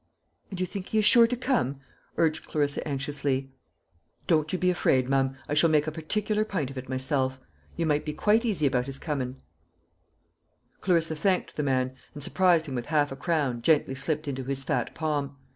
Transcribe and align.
"And 0.49 0.59
you 0.59 0.65
think 0.65 0.87
he 0.87 0.97
is 0.97 1.05
sure 1.05 1.27
to 1.27 1.37
come?" 1.37 1.79
urged 2.17 2.47
Clarissa 2.47 2.87
anxiously. 2.87 3.51
"Don't 4.25 4.51
you 4.51 4.57
be 4.57 4.71
afraid, 4.71 5.07
mum. 5.07 5.37
I 5.47 5.53
shall 5.53 5.69
make 5.69 5.85
a 5.85 5.91
particular 5.91 6.43
pint 6.43 6.71
of 6.71 6.77
it 6.79 6.89
myself. 6.89 7.37
You 7.75 7.85
may 7.85 7.99
be 7.99 8.11
quite 8.11 8.43
easy 8.43 8.65
about 8.65 8.87
his 8.87 8.97
comin'." 8.97 9.39
Clarissa 10.79 11.15
thanked 11.15 11.55
the 11.55 11.61
man, 11.61 11.93
and 12.15 12.23
surprised 12.23 12.65
him 12.65 12.73
with 12.73 12.87
half 12.87 13.11
a 13.11 13.15
crown 13.15 13.61
gently 13.61 13.93
slipped 13.93 14.27
into 14.27 14.43
his 14.43 14.63
fat 14.63 14.95
palm. 14.95 15.37